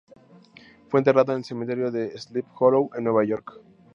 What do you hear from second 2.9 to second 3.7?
en Nueva York.